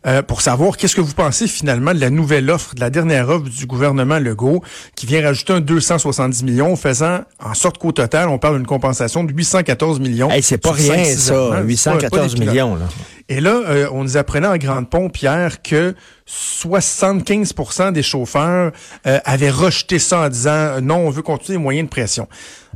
Euh, 0.07 0.23
pour 0.23 0.41
savoir 0.41 0.77
qu'est-ce 0.77 0.95
que 0.95 1.01
vous 1.01 1.15
pensez 1.15 1.47
finalement 1.49 1.93
de 1.95 2.01
la 2.01 2.11
nouvelle 2.11 2.49
offre, 2.51 2.75
de 2.75 2.81
la 2.81 2.91
dernière 2.91 3.29
offre 3.29 3.49
du 3.49 3.67
gouvernement 3.67 4.19
Legault, 4.19 4.63
qui 4.95 5.07
vient 5.07 5.23
rajouter 5.23 5.53
un 5.55 5.61
270 5.61 6.45
millions, 6.45 6.77
faisant 6.77 7.21
en 7.43 7.55
sorte 7.55 7.79
qu'au 7.79 7.93
total, 7.93 8.29
on 8.29 8.39
parle 8.39 8.57
d'une 8.59 8.67
compensation 8.67 9.25
de 9.25 9.33
814 9.33 9.99
millions. 10.01 10.31
Hey, 10.31 10.43
c'est 10.43 10.59
pas 10.59 10.73
rien, 10.73 10.95
5-6 10.95 11.15
ans, 11.15 11.17
ça. 11.17 11.35
hein. 11.35 11.47
C'est 11.47 11.51
pas- 11.51 11.57
pas 11.57 11.63
814 11.63 12.35
des 12.35 12.47
millions, 12.47 12.75
là. 12.77 12.89
et 13.29 13.41
là, 13.41 13.61
euh, 13.67 13.89
on 13.93 14.05
nous 14.05 14.17
apprenait 14.17 14.47
en 14.47 14.57
grande 14.57 14.89
pompe 14.89 15.17
hier 15.19 15.61
que 15.63 15.95
75% 16.29 17.93
des 17.93 18.03
chauffeurs 18.03 18.73
euh, 19.07 19.19
avaient 19.25 19.51
rejeté 19.51 19.99
ça 19.99 20.21
en 20.21 20.29
disant 20.29 20.51
euh, 20.51 20.81
non, 20.81 20.99
on 21.07 21.11
veut 21.11 21.23
continuer 21.23 21.59
les 21.59 21.63
moyens 21.63 21.87
de 21.87 21.91
pression. 21.91 22.29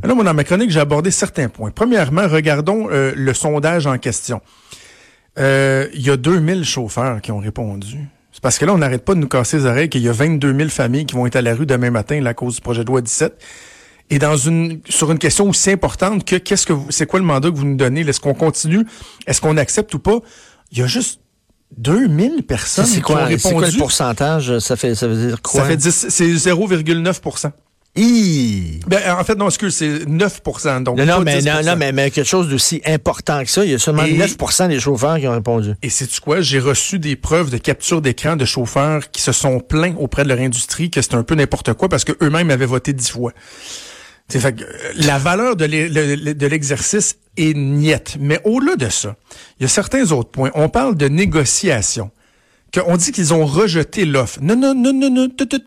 Là, 0.03 0.15
dans 0.15 0.35
ma 0.35 0.45
chronique, 0.45 0.71
j'ai 0.71 0.81
abordé 0.81 1.11
certains 1.11 1.49
points. 1.49 1.71
Premièrement, 1.71 2.27
regardons 2.27 2.89
euh, 2.91 3.13
le 3.15 3.35
sondage 3.35 3.87
en 3.87 3.99
question. 3.99 4.41
Euh, 5.41 5.89
Il 5.95 6.03
y 6.03 6.11
a 6.11 6.17
2000 6.17 6.65
chauffeurs 6.65 7.21
qui 7.21 7.33
ont 7.33 7.39
répondu. 7.39 8.09
C'est 8.33 8.43
parce 8.43 8.59
que 8.59 8.65
là, 8.65 8.73
on 8.75 8.79
n'arrête 8.79 9.05
pas 9.05 9.15
de 9.15 9.21
nous 9.21 9.29
casser 9.29 9.59
les 9.59 9.67
oreilles 9.67 9.89
qu'il 9.89 10.03
y 10.03 10.09
a 10.09 10.13
22 10.13 10.55
000 10.57 10.69
familles 10.69 11.07
qui 11.07 11.15
vont 11.15 11.27
être 11.27 11.37
à 11.37 11.43
la 11.43 11.55
rue 11.55 11.67
demain 11.67 11.91
matin 11.91 12.21
là, 12.21 12.31
à 12.31 12.35
cause 12.35 12.57
du 12.57 12.61
projet 12.61 12.83
de 12.85 12.89
loi 12.89 13.01
17. 13.01 13.37
Et 14.11 14.19
dans 14.19 14.37
une 14.37 14.81
sur 14.89 15.11
une 15.13 15.19
question 15.19 15.49
aussi 15.49 15.71
importante 15.71 16.25
que 16.25 16.37
qu'est-ce 16.37 16.67
que 16.67 16.73
c'est 16.91 17.07
quoi 17.07 17.21
le 17.21 17.25
mandat 17.25 17.51
que 17.51 17.57
vous 17.57 17.65
nous 17.65 17.77
donnez? 17.77 18.01
Est-ce 18.01 18.21
qu'on 18.21 18.35
continue? 18.35 18.85
Est-ce 19.27 19.41
qu'on 19.41 19.57
accepte 19.57 19.95
ou 19.95 19.99
pas? 19.99 20.19
Il 20.73 20.79
y 20.79 20.83
a 20.83 20.87
juste 20.87 21.21
2000 21.79 22.33
Ça, 22.37 22.43
personnes 22.43 22.85
qui 22.87 22.99
ont 22.99 23.01
quoi, 23.03 23.29
c'est 23.29 23.41
quoi 23.53 23.61
répondu. 23.61 23.73
le 23.73 23.79
pourcentage? 23.79 24.59
Ça 24.59 24.77
fait, 24.77 24.95
ça 24.97 25.07
veut 25.07 25.29
dire 25.29 25.41
quoi? 25.43 25.61
Ça 25.63 25.67
fait 25.67 25.77
10, 25.77 26.07
c'est 26.09 26.27
0,9 26.29 27.21
Hi! 27.97 28.81
ben, 28.87 29.01
En 29.19 29.25
fait, 29.25 29.35
non, 29.37 29.49
excuse, 29.49 29.75
c'est 29.75 30.07
9 30.07 30.43
donc 30.83 30.97
Non, 30.99 31.21
mais, 31.21 31.39
10 31.39 31.47
non, 31.47 31.63
non, 31.65 31.77
mais, 31.77 31.91
mais 31.93 32.11
quelque 32.11 32.27
chose 32.27 32.49
d'aussi 32.49 32.81
important 32.87 33.43
que 33.43 33.51
ça. 33.51 33.65
Il 33.65 33.73
y 33.73 33.75
a 33.75 33.79
seulement 33.81 34.05
Et- 34.05 34.13
9 34.17 34.37
des 34.69 34.79
chauffeurs 34.79 35.19
qui 35.19 35.27
ont 35.27 35.33
répondu. 35.33 35.73
Et 35.83 35.91
c'est 35.91 36.07
tu 36.07 36.21
quoi? 36.21 36.41
J'ai 36.41 36.61
reçu 36.61 37.01
des 37.01 37.17
preuves 37.17 37.51
de 37.51 37.59
capture 37.59 38.01
d'écran 38.01 38.37
de 38.37 38.45
chauffeurs 38.45 39.11
qui 39.11 39.21
se 39.21 39.33
sont 39.33 39.59
plaints 39.59 39.95
auprès 39.99 40.23
de 40.23 40.29
leur 40.29 40.39
industrie 40.39 40.89
que 40.91 41.03
c'était 41.03 41.17
un 41.17 41.25
peu 41.25 41.35
n'importe 41.35 41.73
quoi 41.75 41.89
parce 41.89 42.05
que 42.05 42.13
eux-mêmes 42.23 42.51
avaient 42.51 42.65
voté 42.67 42.93
dix 42.93 43.11
fois. 43.11 43.33
C'est 44.29 44.39
fait 44.39 44.53
que, 44.55 44.63
euh, 44.63 44.69
la 44.95 45.19
valeur 45.19 45.57
de 45.57 45.65
l'e- 45.65 45.89
le- 45.89 46.15
le- 46.15 46.35
de 46.35 46.47
l'exercice 46.47 47.17
est 47.37 47.55
niette. 47.57 48.17
Mais 48.21 48.41
au-delà 48.45 48.77
de 48.77 48.89
ça, 48.89 49.17
il 49.59 49.65
y 49.65 49.67
a 49.67 49.69
certains 49.69 50.13
autres 50.13 50.31
points. 50.31 50.53
On 50.55 50.69
parle 50.69 50.95
de 50.97 51.09
négociation. 51.09 52.13
Que 52.71 52.79
on 52.87 52.97
dit 52.97 53.11
qu'ils 53.11 53.35
ont 53.35 53.45
rejeté 53.45 54.05
l'offre. 54.05 54.39
Non, 54.41 54.55
non, 54.55 54.77
non, 54.77 54.93
non, 54.93 55.11
non. 55.11 55.29
tut, 55.29 55.49
tut, 55.49 55.59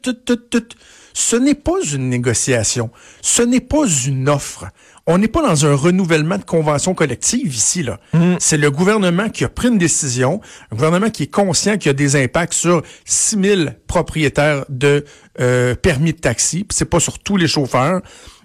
tut. 0.49 0.69
Ce 1.13 1.35
n'est 1.35 1.55
pas 1.55 1.79
une 1.93 2.09
négociation. 2.09 2.89
Ce 3.21 3.41
n'est 3.41 3.61
pas 3.61 3.85
une 3.87 4.29
offre. 4.29 4.65
On 5.05 5.17
n'est 5.17 5.27
pas 5.27 5.41
dans 5.41 5.65
un 5.65 5.75
renouvellement 5.75 6.37
de 6.37 6.43
convention 6.43 6.93
collective 6.93 7.53
ici. 7.53 7.83
là. 7.83 7.99
Mm. 8.13 8.35
C'est 8.39 8.57
le 8.57 8.71
gouvernement 8.71 9.29
qui 9.29 9.43
a 9.43 9.49
pris 9.49 9.67
une 9.67 9.77
décision, 9.77 10.39
un 10.71 10.75
gouvernement 10.75 11.09
qui 11.09 11.23
est 11.23 11.31
conscient 11.31 11.77
qu'il 11.77 11.87
y 11.87 11.89
a 11.89 11.93
des 11.93 12.15
impacts 12.15 12.53
sur 12.53 12.81
6 13.05 13.37
000 13.41 13.61
propriétaires 13.87 14.65
de 14.69 15.05
euh, 15.39 15.75
permis 15.75 16.13
de 16.13 16.19
taxi. 16.19 16.65
C'est 16.71 16.85
pas 16.85 16.99
sur 16.99 17.19
tous 17.19 17.37
les 17.37 17.47
chauffeurs. 17.47 18.01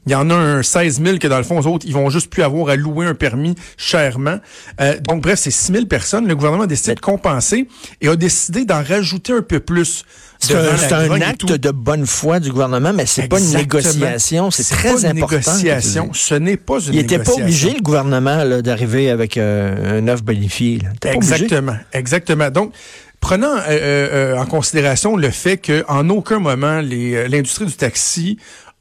Il 0.09 0.13
y 0.13 0.15
en 0.15 0.31
a 0.31 0.35
un 0.35 0.63
16 0.63 1.03
000 1.05 1.19
que 1.19 1.29
dans 1.29 1.37
le 1.37 1.43
fond, 1.43 1.61
eux 1.61 1.67
autres, 1.67 1.85
ils 1.87 1.93
vont 1.93 2.09
juste 2.09 2.31
plus 2.31 2.43
avoir 2.43 2.71
à 2.71 2.77
louer 2.77 3.05
un 3.05 3.15
permis 3.15 3.55
chèrement. 3.77 4.39
Euh, 4.81 4.99
donc, 5.01 5.21
bref, 5.21 5.39
c'est 5.39 5.51
6 5.51 5.73
000 5.73 5.85
personnes. 5.85 6.27
Le 6.27 6.35
gouvernement 6.35 6.65
a 6.65 6.67
décidé 6.67 6.95
de 6.95 7.01
compenser 7.01 7.69
et 8.01 8.09
a 8.09 8.17
décidé 8.17 8.65
d'en 8.65 8.83
rajouter 8.83 9.35
un 9.35 9.43
peu 9.43 9.61
plus. 9.61 10.07
C'est 10.39 10.55
un, 10.55 11.21
acte 11.21 11.53
de 11.53 11.71
bonne 11.71 12.07
foi 12.07 12.41
du 12.41 12.51
gouvernement, 12.51 12.95
mais 12.95 13.05
c'est 13.05 13.29
pas 13.29 13.39
une 13.39 13.53
négociation. 13.53 14.51
C'est 14.51 14.65
très 14.65 14.95
pas 14.95 15.01
une 15.01 15.19
important. 15.19 15.57
négociation. 15.57 16.11
Ce 16.15 16.35
n'est 16.35 16.57
pas 16.57 16.81
une 16.81 16.95
Il 16.95 17.01
était 17.01 17.19
pas 17.19 17.33
obligé, 17.33 17.75
le 17.75 17.83
gouvernement, 17.83 18.47
d'arriver 18.63 19.11
avec 19.11 19.37
euh, 19.37 20.01
un 20.01 20.09
offre 20.09 20.23
bonifié. 20.23 20.79
là. 20.79 20.89
Il 20.93 20.97
était 20.97 21.11
pas 21.11 21.17
obligé. 21.17 21.35
Exactement, 21.35 21.77
exactement. 21.93 22.51
Donc, 22.51 22.73
prenant 23.21 23.57
euh, 23.57 23.63
euh, 23.69 24.37
en 24.37 24.47
considération 24.47 25.17
le 25.17 25.31
fait 25.31 25.59
qu'en 25.59 26.09
aucun 26.09 26.39
moment 26.39 26.81
euh, 26.83 27.29
l'industrie 27.29 27.67
du 27.67 27.73
taxi 27.73 28.39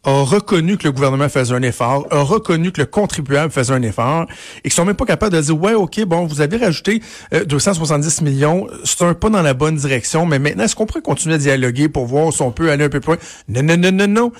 a 0.08 0.24
reconnu 0.24 0.78
que 0.78 0.86
le 0.86 0.94
gouvernement 0.94 1.28
faisait 1.28 1.54
un 1.54 1.62
effort, 1.62 2.08
a 2.12 2.22
reconnu 2.22 2.72
que 2.72 2.80
le 2.80 2.88
contribuable 2.88 3.52
faisait 3.52 3.74
un 3.74 3.82
effort, 3.82 4.26
et 4.60 4.62
qu'ils 4.64 4.74
sont 4.74 4.86
même 4.86 4.96
pas 4.96 5.06
capables 5.06 5.36
de 5.36 5.42
dire, 5.42 5.62
ouais, 5.62 5.74
OK, 5.74 6.02
bon, 6.06 6.26
vous 6.26 6.40
avez 6.40 6.56
rajouté 6.56 7.02
euh, 7.34 7.44
270 7.44 8.22
millions, 8.22 8.68
c'est 8.86 9.02
un 9.02 9.14
pas 9.14 9.30
dans 9.30 9.42
la 9.42 9.54
bonne 9.54 9.76
direction, 9.76 10.26
mais 10.26 10.40
maintenant, 10.40 10.64
est-ce 10.64 10.78
qu'on 10.78 10.86
pourrait 10.86 11.02
continuer 11.02 11.36
à 11.36 11.38
dialoguer 11.38 11.90
pour 11.90 12.06
voir 12.06 12.32
si 12.32 12.42
on 12.42 12.52
peut 12.52 12.72
aller 12.72 12.86
un 12.86 12.90
peu 12.90 13.02
plus 13.02 13.16
loin? 13.16 13.18
Non, 13.50 13.64
non, 13.64 13.78
non, 13.78 13.92
non, 13.92 14.08
non. 14.08 14.32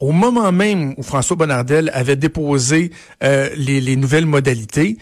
Au 0.00 0.10
moment 0.10 0.50
même 0.50 0.94
où 0.96 1.04
François 1.04 1.36
Bonnardel 1.36 1.92
avait 1.94 2.16
déposé 2.16 2.90
euh, 3.22 3.48
les, 3.56 3.80
les 3.80 3.94
nouvelles 3.94 4.26
modalités, 4.26 4.98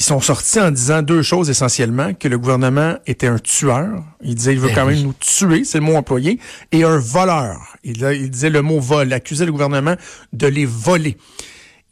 ils 0.00 0.04
sont 0.04 0.20
sortis 0.20 0.58
en 0.58 0.70
disant 0.70 1.02
deux 1.02 1.20
choses 1.20 1.50
essentiellement, 1.50 2.14
que 2.14 2.26
le 2.26 2.38
gouvernement 2.38 2.96
était 3.06 3.26
un 3.26 3.38
tueur. 3.38 4.02
Il 4.22 4.34
disait, 4.34 4.54
il 4.54 4.58
veut 4.58 4.68
Ben 4.68 4.74
quand 4.74 4.86
oui. 4.86 4.94
même 4.94 5.04
nous 5.04 5.12
tuer, 5.12 5.64
c'est 5.64 5.76
le 5.76 5.84
mot 5.84 5.94
employé, 5.94 6.38
et 6.72 6.84
un 6.84 6.96
voleur. 6.96 7.76
Il, 7.84 8.30
disait 8.30 8.48
le 8.48 8.62
mot 8.62 8.80
vol, 8.80 9.12
accusait 9.12 9.44
le 9.44 9.52
gouvernement 9.52 9.96
de 10.32 10.46
les 10.46 10.64
voler. 10.64 11.18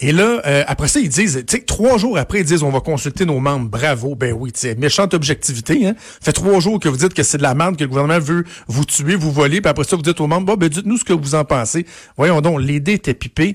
Et 0.00 0.12
là, 0.12 0.40
euh, 0.46 0.64
après 0.66 0.88
ça, 0.88 1.00
ils 1.00 1.10
disent, 1.10 1.44
tu 1.46 1.56
sais, 1.56 1.62
trois 1.64 1.98
jours 1.98 2.16
après, 2.16 2.40
ils 2.40 2.46
disent, 2.46 2.62
on 2.62 2.70
va 2.70 2.80
consulter 2.80 3.26
nos 3.26 3.40
membres. 3.40 3.68
Bravo, 3.68 4.14
ben 4.14 4.32
oui, 4.32 4.52
tu 4.52 4.60
sais, 4.60 4.74
méchante 4.74 5.12
objectivité. 5.12 5.86
Hein? 5.86 5.94
Fait 5.98 6.32
trois 6.32 6.60
jours 6.60 6.80
que 6.80 6.88
vous 6.88 6.96
dites 6.96 7.12
que 7.12 7.22
c'est 7.22 7.36
de 7.36 7.42
la 7.42 7.54
merde, 7.54 7.76
que 7.76 7.84
le 7.84 7.90
gouvernement 7.90 8.20
veut 8.20 8.44
vous 8.68 8.86
tuer, 8.86 9.16
vous 9.16 9.32
voler, 9.32 9.60
puis 9.60 9.68
après 9.68 9.84
ça, 9.84 9.96
vous 9.96 10.02
dites 10.02 10.20
aux 10.20 10.26
membres, 10.26 10.46
bon, 10.46 10.54
ben 10.54 10.70
dites-nous 10.70 10.96
ce 10.96 11.04
que 11.04 11.12
vous 11.12 11.34
en 11.34 11.44
pensez. 11.44 11.84
Voyons 12.16 12.40
donc, 12.40 12.62
l'idée 12.62 12.94
était 12.94 13.12
pipée. 13.12 13.54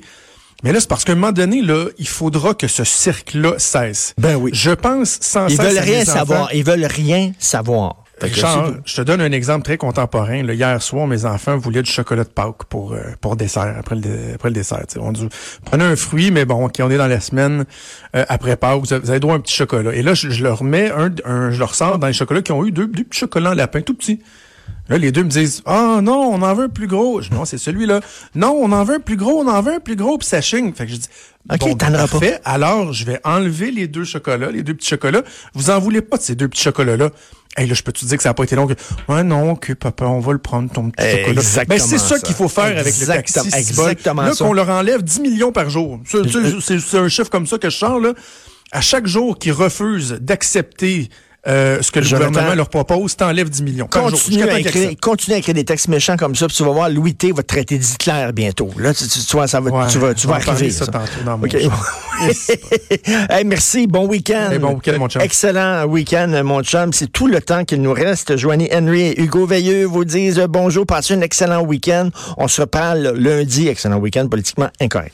Mais 0.64 0.72
là, 0.72 0.80
c'est 0.80 0.88
parce 0.90 1.04
qu'à 1.04 1.12
un 1.12 1.16
moment 1.16 1.32
donné, 1.34 1.62
là, 1.62 1.88
il 1.98 2.08
faudra 2.08 2.54
que 2.54 2.68
ce 2.68 2.84
cirque-là 2.84 3.56
cesse. 3.58 4.14
Ben 4.18 4.36
oui. 4.36 4.52
Je 4.54 4.72
pense 4.72 5.18
sans 5.22 5.48
Ils 5.48 5.58
veulent 5.58 5.78
rien 5.80 6.06
savoir. 6.06 6.54
Ils 6.54 6.64
veulent 6.64 6.86
rien 6.86 7.32
savoir. 7.40 7.98
Richard, 8.22 8.72
je 8.86 8.96
te 8.96 9.02
donne 9.02 9.20
un 9.20 9.32
exemple 9.34 9.64
très 9.66 9.76
contemporain. 9.76 10.44
là. 10.44 10.54
hier 10.54 10.82
soir, 10.82 11.08
mes 11.08 11.26
enfants 11.26 11.58
voulaient 11.58 11.82
du 11.82 11.92
chocolat 11.92 12.24
de 12.24 12.30
Pâques 12.30 12.64
pour 12.70 12.94
euh, 12.94 13.00
pour 13.20 13.36
dessert 13.36 13.76
après 13.78 13.96
le 13.96 14.36
après 14.36 14.48
le 14.50 14.54
dessert. 14.56 14.84
On 14.98 15.12
dit 15.12 15.28
prenez 15.66 15.84
un 15.84 15.96
fruit, 15.98 16.32
mais 16.32 16.46
bon, 16.46 16.64
ok, 16.66 16.76
on 16.80 16.90
est 16.92 16.98
dans 16.98 17.08
la 17.08 17.20
semaine 17.20 17.66
euh, 18.16 18.24
après 18.30 18.56
Pâques, 18.56 18.80
vous 18.80 18.94
avez, 18.94 19.04
vous 19.04 19.10
avez 19.10 19.20
droit 19.20 19.34
à 19.34 19.38
un 19.38 19.42
petit 19.42 19.56
chocolat. 19.56 19.94
Et 19.94 20.04
là, 20.04 20.14
je, 20.14 20.30
je 20.30 20.42
leur 20.44 20.64
mets 20.64 20.90
un, 20.92 21.12
un- 21.26 21.52
je 21.52 21.60
leur 21.60 21.76
sors 21.76 21.98
dans 22.00 22.08
les 22.08 22.14
chocolats 22.14 22.42
qui 22.44 22.54
ont 22.54 22.64
eu 22.66 22.72
deux, 22.72 22.88
deux 22.88 23.04
petits 23.04 23.20
chocolats 23.20 23.50
en 23.52 23.56
lapin, 23.56 23.82
tout 23.82 23.96
petits. 23.96 24.22
Là, 24.90 24.98
les 24.98 25.12
deux 25.14 25.24
me 25.24 25.30
disent 25.30 25.62
Ah 25.66 26.00
non, 26.04 26.30
on 26.34 26.42
en 26.42 26.54
veut 26.54 26.66
un 26.66 26.70
plus 26.70 26.88
gros. 26.88 27.22
Je 27.22 27.30
dis 27.30 27.36
non, 27.36 27.46
c'est 27.46 27.58
celui-là. 27.58 28.02
Non, 28.36 28.52
on 28.62 28.72
en 28.74 28.84
veut 28.84 28.96
un 28.96 29.00
plus 29.00 29.16
gros, 29.16 29.42
on 29.42 29.48
en 29.48 29.62
veut 29.62 29.76
un 29.76 29.80
plus 29.80 29.96
gros, 29.96 30.18
puis 30.18 30.28
ça 30.28 30.42
chigne. 30.42 30.74
Fait 30.74 30.86
que 30.86 30.92
je 30.92 30.98
dis 30.98 31.08
Ok, 31.52 31.60
bon, 31.60 31.72
auras 31.72 31.90
pas. 31.90 32.08
parfait. 32.08 32.40
Alors, 32.46 32.92
je 32.94 33.06
vais 33.06 33.20
enlever 33.24 33.72
les 33.72 33.88
deux 33.88 34.04
chocolats, 34.04 34.52
les 34.52 34.62
deux 34.64 34.74
petits 34.74 34.90
chocolats. 34.90 35.24
Vous 35.54 35.70
en 35.70 35.80
voulez 35.80 36.02
pas 36.02 36.18
de 36.18 36.22
ces 36.22 36.36
deux 36.36 36.48
petits 36.50 36.64
chocolats-là? 36.64 37.12
Hey, 37.56 37.68
là, 37.68 37.74
je 37.76 37.84
peux 37.84 37.92
te 37.92 38.04
dire 38.04 38.18
que 38.18 38.24
ça 38.24 38.30
n'a 38.30 38.34
pas 38.34 38.44
été 38.44 38.56
long. 38.56 38.68
Ouais, 39.08 39.24
non, 39.24 39.52
ok, 39.52 39.76
papa, 39.76 40.06
on 40.06 40.20
va 40.20 40.34
le 40.34 40.40
prendre, 40.40 40.70
ton 40.72 40.90
petit 40.90 41.06
chocolat. 41.06 41.28
Exactement 41.42 41.78
Ben, 41.78 41.86
c'est 41.86 41.98
ça, 41.98 42.08
ça. 42.16 42.20
qu'il 42.20 42.34
faut 42.36 42.48
faire 42.50 42.78
avec 42.78 42.98
le 43.00 43.06
taxi. 43.06 43.40
bon. 43.40 43.50
exactement 43.56 44.22
Là, 44.24 44.32
qu'on 44.38 44.54
leur 44.54 44.70
enlève 44.70 45.02
10 45.04 45.20
millions 45.22 45.52
par 45.52 45.70
jour. 45.70 46.00
C'est- 46.06 46.24
C'est 46.30 46.60
c'est- 46.62 46.80
c'est 46.80 46.98
un 46.98 47.08
chiffre 47.10 47.30
comme 47.30 47.46
ça 47.48 47.58
que 47.58 47.70
je 47.70 47.78
sors, 47.78 48.00
là. 48.00 48.14
À 48.72 48.82
chaque 48.82 49.06
jour 49.06 49.38
qu'ils 49.38 49.52
refusent 49.54 50.18
d'accepter 50.20 51.10
euh, 51.46 51.82
ce 51.82 51.92
que 51.92 52.00
le 52.00 52.06
Jonathan, 52.06 52.30
gouvernement 52.30 52.56
leur 52.56 52.70
propose, 52.70 53.18
t'enlèves 53.18 53.50
10 53.50 53.64
millions. 53.64 53.88
jour, 53.94 54.12
Continue 54.12 54.44
à, 54.44 54.60
écrire, 54.60 54.92
continue 55.02 55.36
à 55.36 55.40
écrire 55.40 55.54
des 55.54 55.66
textes 55.66 55.90
méchants 55.90 56.16
comme 56.16 56.36
ça, 56.36 56.48
puis 56.48 56.56
tu 56.56 56.64
vas 56.64 56.72
voir, 56.72 56.90
Louis 56.90 57.16
T 57.16 57.32
va 57.34 57.44
te 57.44 57.48
traiter 57.48 57.78
d'Hitler 57.78 58.30
bientôt. 58.34 58.70
Là, 58.78 58.94
tu, 58.94 59.06
tu, 59.08 59.20
tu 59.20 59.36
vois, 59.36 59.48
ça 59.48 59.60
va, 59.60 59.70
Ouais, 59.70 59.88
tu 59.88 59.98
vas, 59.98 60.14
tu 60.14 60.28
vas 60.28 60.36
arriver. 60.36 60.70
ça 60.70 60.86
ça. 60.86 60.92
tantôt 60.92 61.24
dans 61.26 61.38
mon. 61.38 61.48
Hey, 63.30 63.44
merci, 63.44 63.88
bon 63.88 64.08
week-end. 64.08 64.52
Hey, 64.52 64.60
bon 64.60 64.74
week-end, 64.76 64.98
mon 65.00 65.10
chum. 65.10 65.22
Excellent 65.22 65.84
week-end, 65.86 66.42
mon 66.46 66.62
chum. 66.64 66.94
C'est 66.94 67.12
tout 67.12 67.28
le 67.28 67.42
temps 67.42 67.66
qu'il 67.66 67.82
nous 67.82 67.92
reste. 67.94 68.38
Joanie 68.38 68.70
Henry 68.74 69.02
et 69.08 69.22
Hugo 69.22 69.46
Veilleux 69.46 69.86
vous 69.86 70.06
disent 70.06 70.42
bonjour, 70.48 70.86
passez 70.86 71.16
un 71.16 71.22
excellent 71.22 71.62
week-end. 71.62 72.10
On 72.38 72.48
se 72.48 72.62
reparle 72.62 73.14
lundi. 73.18 73.68
Excellent 73.68 73.98
week-end 73.98 74.28
politiquement 74.28 74.70
incorrect. 74.80 75.12